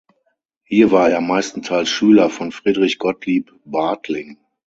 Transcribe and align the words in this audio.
Hier 0.63 0.89
war 0.89 1.11
er 1.11 1.21
meistenteils 1.21 1.87
Schüler 1.87 2.31
von 2.31 2.51
Friedrich 2.51 2.97
Gottlieb 2.97 3.53
Bartling. 3.65 4.39